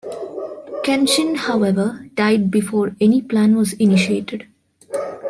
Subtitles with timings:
[0.83, 4.47] Kenshin however, died before any plan was initiated.